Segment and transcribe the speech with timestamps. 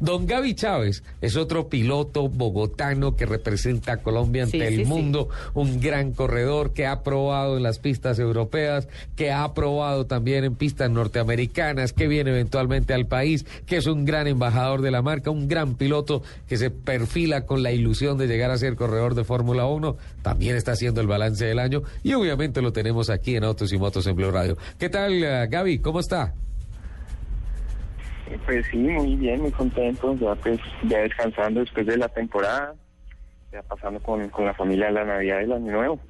[0.00, 5.78] Don Gaby Chávez es otro piloto bogotano que representa a Colombia ante el mundo, un
[5.78, 10.90] gran corredor que ha probado en las pistas europeas, que ha probado también en pistas
[10.90, 15.48] norteamericanas, que viene eventualmente al país, que es un gran embajador de la marca, un
[15.48, 19.66] gran piloto que se perfila con la ilusión de llegar a ser corredor de Fórmula
[19.66, 23.70] 1, también está haciendo el balance del año y obviamente lo tenemos aquí en Autos
[23.70, 24.56] y Motos en Blue Radio.
[24.78, 25.80] ¿Qué tal, eh, Gaby?
[25.80, 26.32] ¿Cómo está?
[28.46, 32.74] Pues sí, muy bien, muy contento, ya pues ya descansando después de la temporada,
[33.52, 36.00] ya pasando con, con la familia la Navidad y el Año Nuevo.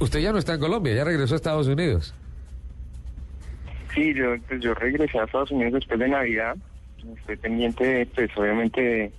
[0.00, 2.14] Usted ya no está en Colombia, ya regresó a Estados Unidos.
[3.94, 6.56] Sí, yo pues yo regresé a Estados Unidos después de Navidad,
[7.18, 9.12] estoy pendiente pues obviamente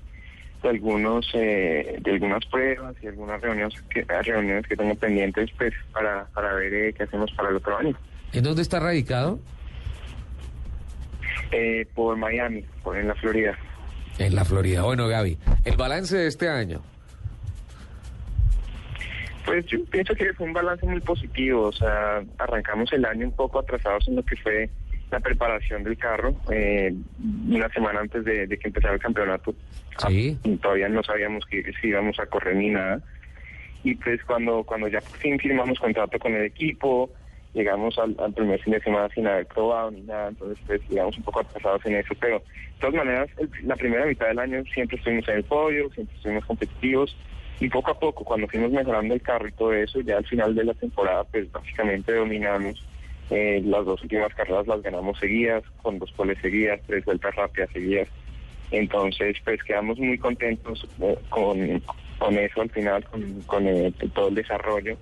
[0.63, 5.73] de, algunos eh, de algunas pruebas y algunas reuniones que reuniones que tengo pendientes pues
[5.91, 7.95] para, para ver eh, qué hacemos para el otro año.
[8.33, 9.39] ¿En dónde está radicado?
[11.51, 13.57] Eh, por Miami, por en la Florida.
[14.17, 14.83] En la Florida.
[14.83, 16.81] Bueno, Gaby, el balance de este año.
[19.45, 23.35] Pues yo pienso que fue un balance muy positivo, o sea, arrancamos el año un
[23.35, 24.69] poco atrasados en lo que fue
[25.09, 26.93] la preparación del carro, eh,
[27.49, 29.53] una semana antes de, que empezara el campeonato.
[30.07, 30.37] Sí.
[30.45, 33.01] Ah, todavía no sabíamos que si íbamos a correr ni nada.
[33.83, 37.11] Y pues cuando, cuando ya por fin firmamos contrato con el equipo,
[37.53, 41.23] llegamos al, primer fin de semana sin haber probado ni nada, entonces pues llegamos un
[41.23, 43.29] poco atrasados en eso, pero de todas maneras
[43.63, 47.15] la primera mitad del año siempre estuvimos en el podio, siempre estuvimos competitivos
[47.59, 50.55] y poco a poco cuando fuimos mejorando el carro y todo eso, ya al final
[50.55, 52.83] de la temporada pues básicamente dominamos.
[53.29, 57.69] Eh, las dos últimas carreras las ganamos seguidas, con dos poles seguidas, tres vueltas rápidas
[57.71, 58.09] seguidas.
[58.71, 61.81] Entonces, pues quedamos muy contentos eh, con,
[62.19, 63.63] con eso al final, con, con
[64.13, 64.97] todo el desarrollo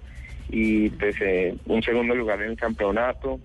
[0.49, 3.39] y pues eh, un segundo lugar en el campeonato,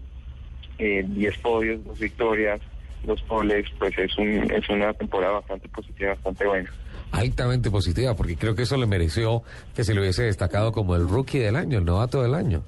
[0.79, 2.61] 10 eh, podios, dos victorias,
[3.05, 6.71] dos poles, pues es, un, es una temporada bastante positiva, bastante buena.
[7.13, 9.43] Altamente positiva, porque creo que eso le mereció
[9.77, 12.63] que se le hubiese destacado como el rookie del año, el novato del año.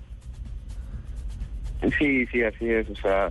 [1.98, 3.30] Sí, sí, así es, o sea,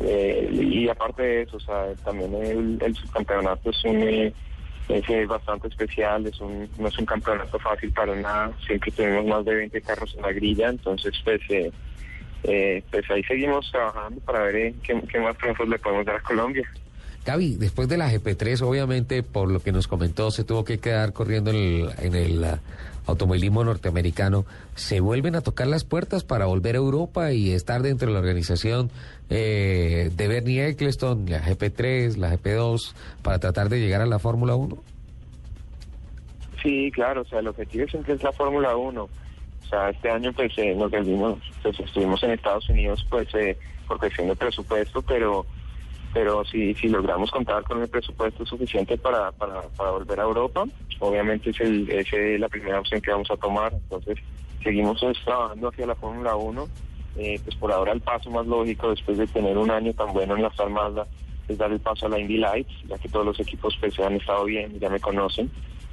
[0.00, 4.32] eh, y aparte de eso, o sea, también el, el subcampeonato es un
[4.88, 9.44] es bastante especial, es un, no es un campeonato fácil para nada, siempre tenemos más
[9.44, 11.70] de 20 carros en la grilla, entonces pues, eh,
[12.44, 16.20] eh, pues ahí seguimos trabajando para ver eh, qué, más triunfos le podemos dar a
[16.20, 16.68] Colombia.
[17.24, 21.12] Gaby, después de la GP3, obviamente, por lo que nos comentó, se tuvo que quedar
[21.12, 22.56] corriendo en el, uh,
[23.06, 24.46] automovilismo norteamericano.
[24.74, 28.20] ¿Se vuelven a tocar las puertas para volver a Europa y estar dentro de la
[28.20, 28.90] organización
[29.28, 34.54] eh, de Bernie Eccleston, la GP3, la GP2, para tratar de llegar a la Fórmula
[34.54, 34.78] 1?
[36.62, 39.02] Sí, claro, o sea, el objetivo siempre es la Fórmula 1.
[39.02, 43.56] O sea, este año pues eh, nos vendimos, pues estuvimos en Estados Unidos pues eh,
[43.86, 45.46] por cuestión de presupuesto, pero
[46.12, 50.64] pero si, si logramos contar con el presupuesto suficiente para, para, para volver a Europa,
[50.98, 53.72] obviamente es, el, es la primera opción que vamos a tomar.
[53.72, 54.18] Entonces,
[54.62, 56.68] seguimos pues, trabajando hacia la Fórmula 1.
[57.16, 60.36] Eh, pues por ahora el paso más lógico después de tener un año tan bueno
[60.36, 60.68] en la Star
[61.48, 64.14] es dar el paso a la Indy Lights, ya que todos los equipos pues han
[64.14, 65.50] estado bien, ya me conocen,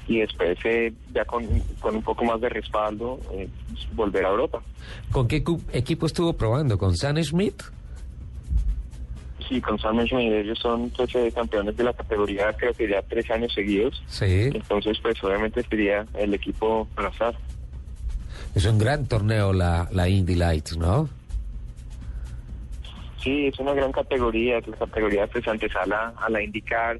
[0.07, 1.45] y después eh, ya con,
[1.79, 3.49] con, un poco más de respaldo eh,
[3.94, 4.61] volver a Europa.
[5.11, 6.78] ¿Con qué equipo estuvo probando?
[6.78, 7.63] ¿Con San Smith?
[9.47, 13.53] Sí, con Sam ellos son pues, campeones de la categoría creo que ya tres años
[13.53, 14.03] seguidos.
[14.08, 14.50] Sí.
[14.53, 17.35] Entonces, pues obviamente sería el equipo para azar.
[18.56, 21.09] Es un gran torneo la, la Indy Lights, ¿no?
[23.24, 27.00] Sí, es una gran categoría, es la categoría pues antesala a la IndyCar,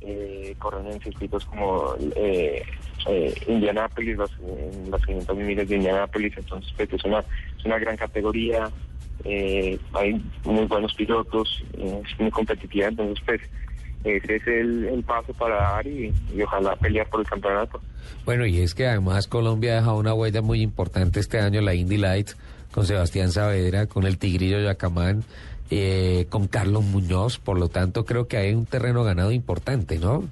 [0.00, 2.62] eh, corren en circuitos como eh,
[3.08, 7.78] eh, Indianápolis, los, en las 500 miles de Indianápolis, entonces pues es una, es una
[7.78, 8.70] gran categoría,
[9.24, 13.40] eh, hay muy buenos pilotos, es muy competitiva, entonces pues
[14.04, 16.12] ese es el, paso para dar y,
[16.42, 17.80] ojalá pelear por el campeonato.
[18.26, 21.74] Bueno, y es que además Colombia ha dejado una huella muy importante este año, la
[21.74, 22.36] Indy Lights,
[22.70, 25.24] con Sebastián Saavedra, con el Tigrillo Yacamán,
[25.70, 30.24] eh, con Carlos Muñoz, por lo tanto creo que hay un terreno ganado importante, ¿no?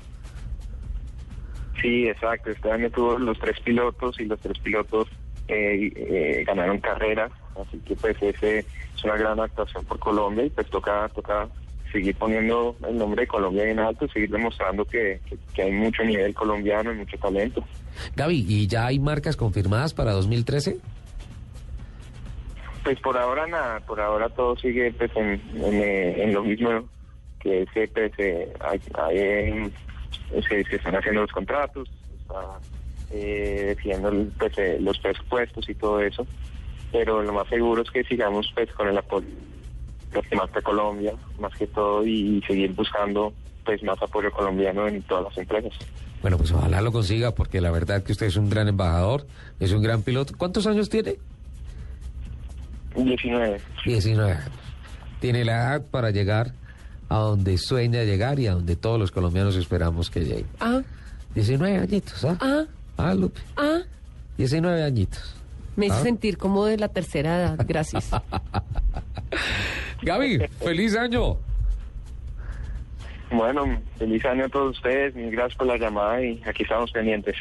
[1.81, 5.09] Sí, exacto, este año tuvo los tres pilotos y los tres pilotos
[5.49, 10.51] eh, eh, ganaron carreras, así que pues ese es una gran actuación por Colombia y
[10.51, 11.49] pues toca, toca
[11.93, 15.21] seguir poniendo el nombre de Colombia en alto, seguir demostrando que,
[15.59, 17.63] hay mucho nivel colombiano y mucho talento.
[18.17, 20.79] Gaby, ¿y ya hay marcas confirmadas para 2013?
[22.83, 26.89] Pues por ahora nada, por ahora todo sigue pues en, en, lo mismo
[27.39, 28.81] que se, pues, eh, hay,
[30.49, 31.89] se, están haciendo los contratos,
[32.21, 32.59] está
[33.13, 33.77] eh,
[34.39, 36.27] pues, eh, los presupuestos y todo eso,
[36.91, 39.27] pero lo más seguro es que sigamos pues con el apoyo
[40.37, 43.33] más de Colombia, más que todo, y, seguir buscando
[43.65, 45.73] pues más apoyo colombiano en todas las empresas.
[46.21, 49.27] Bueno, pues ojalá lo consiga, porque la verdad es que usted es un gran embajador,
[49.59, 50.35] es un gran piloto.
[50.37, 51.17] ¿Cuántos años tiene?
[52.97, 53.61] 19.
[53.85, 54.51] 19 años.
[55.21, 56.53] Tiene la edad para llegar
[57.09, 60.47] a donde sueña llegar y a donde todos los colombianos esperamos que llegue.
[60.61, 60.83] Ah,
[61.35, 62.37] 19 añitos, ¿ah?
[62.41, 62.65] ah,
[63.03, 63.41] Ah, Lupe.
[63.57, 63.81] ah.
[64.39, 65.37] 19 añitos.
[65.77, 66.03] Me hizo Ah.
[66.03, 67.65] sentir como de la tercera edad.
[67.67, 68.11] Gracias.
[70.03, 71.37] Gaby, feliz año.
[73.31, 77.37] Bueno, feliz año a todos ustedes, mil gracias por la llamada y aquí estamos pendientes.